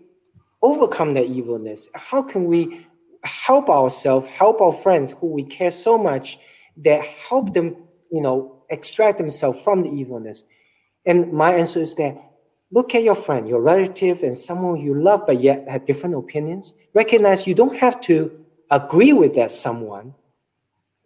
[0.62, 1.88] overcome that evilness?
[1.94, 2.86] How can we
[3.24, 6.40] help ourselves, help our friends who we care so much,
[6.78, 7.76] that help them,
[8.12, 10.44] you know, extract themselves from the evilness.
[11.06, 12.18] And my answer is that
[12.72, 16.74] look at your friend, your relative, and someone you love but yet have different opinions.
[16.94, 18.32] Recognize you don't have to
[18.72, 20.14] agree with that someone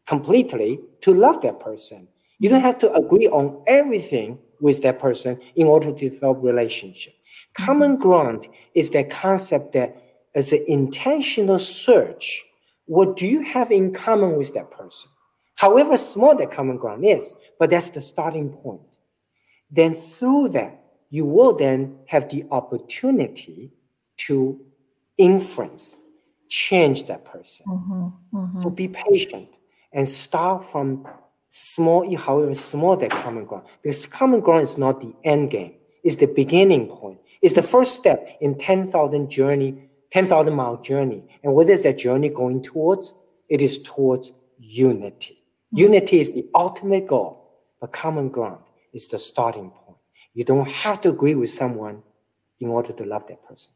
[0.06, 2.08] completely to love that person.
[2.40, 7.14] You don't have to agree on everything with that person in order to develop relationship.
[7.54, 9.96] Common ground is that concept that
[10.36, 12.44] as an intentional search,
[12.86, 15.10] what do you have in common with that person?
[15.56, 18.98] However small that common ground is, but that's the starting point.
[19.70, 23.72] Then through that, you will then have the opportunity
[24.18, 24.60] to
[25.18, 26.00] influence,
[26.50, 27.66] change that person.
[27.68, 28.62] Mm-hmm, mm-hmm.
[28.62, 29.50] So be patient
[29.92, 31.08] and start from
[31.50, 33.66] small, however small that common ground.
[33.82, 37.20] Because common ground is not the end game, it's the beginning point.
[37.44, 41.24] It's the first step in 10,000 journey, 10,000 mile journey.
[41.44, 43.14] And what is that journey going towards?
[43.50, 45.44] It is towards unity.
[45.74, 45.78] Mm-hmm.
[45.78, 48.64] Unity is the ultimate goal, but common ground
[48.94, 49.98] is the starting point.
[50.34, 52.02] You don't have to agree with someone
[52.62, 53.74] in order to love that person.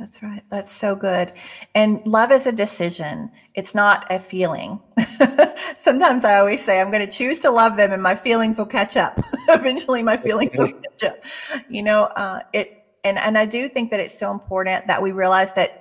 [0.00, 0.42] That's right.
[0.50, 1.32] That's so good.
[1.74, 3.30] And love is a decision.
[3.54, 4.80] It's not a feeling.
[5.76, 8.66] Sometimes I always say I'm going to choose to love them and my feelings will
[8.66, 9.18] catch up.
[9.48, 11.24] Eventually my feelings will catch up.
[11.70, 15.12] You know, uh, it and and I do think that it's so important that we
[15.12, 15.80] realize that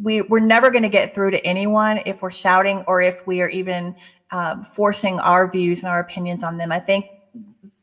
[0.00, 3.42] we we're never going to get through to anyone if we're shouting or if we
[3.42, 3.96] are even
[4.30, 6.70] um, forcing our views and our opinions on them.
[6.70, 7.06] I think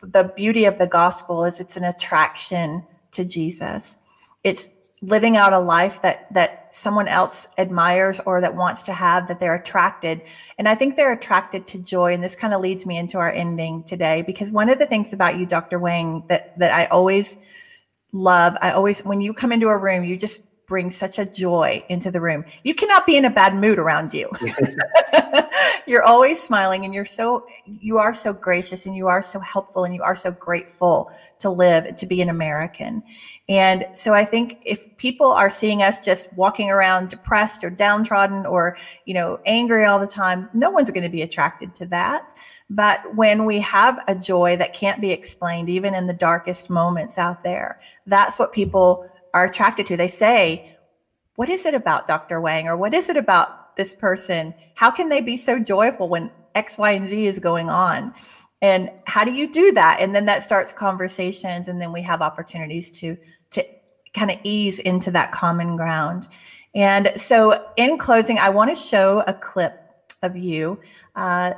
[0.01, 3.97] the beauty of the gospel is it's an attraction to Jesus.
[4.43, 4.70] It's
[5.01, 9.38] living out a life that that someone else admires or that wants to have that
[9.38, 10.22] they're attracted
[10.57, 13.30] and i think they're attracted to joy and this kind of leads me into our
[13.30, 17.36] ending today because one of the things about you dr wang that that i always
[18.14, 18.55] love.
[18.61, 22.09] I always when you come into a room you just bring such a joy into
[22.09, 22.45] the room.
[22.64, 24.30] You cannot be in a bad mood around you.
[25.88, 29.84] you're always smiling and you're so you are so gracious and you are so helpful
[29.84, 33.03] and you are so grateful to live to be an American.
[33.49, 38.45] And so I think if people are seeing us just walking around depressed or downtrodden
[38.45, 42.34] or, you know, angry all the time, no one's going to be attracted to that.
[42.70, 47.18] But when we have a joy that can't be explained, even in the darkest moments
[47.18, 49.97] out there, that's what people are attracted to.
[49.97, 50.75] They say,
[51.36, 52.39] What is it about Dr.
[52.39, 52.67] Wang?
[52.67, 54.53] Or what is it about this person?
[54.75, 58.13] How can they be so joyful when X, Y, and Z is going on?
[58.61, 59.97] And how do you do that?
[59.99, 63.17] And then that starts conversations, and then we have opportunities to
[63.51, 63.65] to
[64.13, 66.27] kind of ease into that common ground.
[66.75, 69.79] And so, in closing, I want to show a clip
[70.21, 70.79] of you.
[71.15, 71.53] Uh,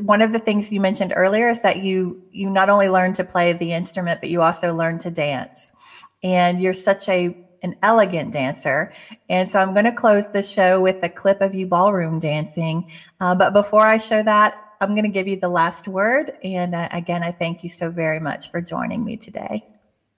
[0.00, 3.24] one of the things you mentioned earlier is that you you not only learn to
[3.24, 5.72] play the instrument, but you also learn to dance
[6.22, 8.92] and you're such a an elegant dancer.
[9.28, 12.90] And so I'm going to close the show with a clip of you ballroom dancing.
[13.20, 16.32] Uh, but before I show that, I'm going to give you the last word.
[16.44, 19.64] And uh, again, I thank you so very much for joining me today.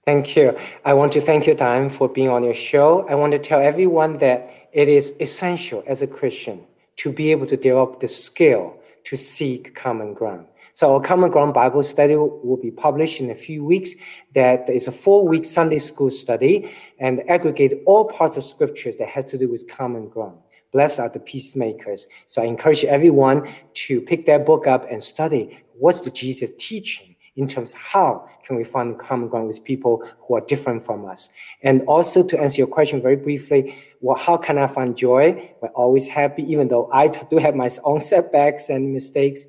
[0.05, 0.57] Thank you.
[0.85, 3.07] I want to thank you, Diane, for being on your show.
[3.07, 6.61] I want to tell everyone that it is essential as a Christian
[6.97, 10.47] to be able to develop the skill to seek common ground.
[10.73, 13.91] So our Common Ground Bible study will be published in a few weeks.
[14.35, 19.25] That is a four-week Sunday school study and aggregate all parts of scriptures that has
[19.25, 20.37] to do with common ground.
[20.71, 22.07] Blessed are the peacemakers.
[22.27, 27.15] So I encourage everyone to pick that book up and study what's the Jesus teaching
[27.35, 31.05] in terms of how can we find common ground with people who are different from
[31.05, 31.29] us.
[31.63, 35.51] And also to answer your question very briefly, well, how can I find joy?
[35.61, 39.45] We're always happy, even though I do have my own setbacks and mistakes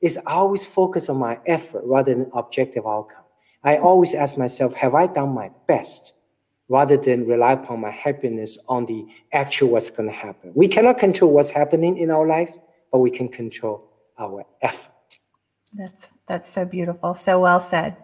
[0.00, 3.24] is always focus on my effort rather than objective outcome.
[3.62, 6.14] I always ask myself, have I done my best?
[6.68, 10.52] Rather than rely upon my happiness on the actual what's going to happen.
[10.54, 12.56] We cannot control what's happening in our life,
[12.92, 14.92] but we can control our effort.
[15.72, 17.14] That's that's so beautiful.
[17.14, 17.96] So well said.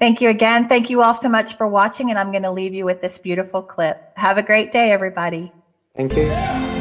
[0.00, 0.68] Thank you again.
[0.68, 3.16] Thank you all so much for watching, and I'm going to leave you with this
[3.18, 4.12] beautiful clip.
[4.16, 5.52] Have a great day, everybody.
[5.96, 6.73] Thank you.